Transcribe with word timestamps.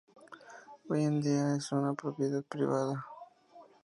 Hoy 0.89 1.03
en 1.03 1.21
día 1.21 1.57
es 1.57 1.71
una 1.73 1.93
propiedad 1.93 2.41
privada. 2.41 3.05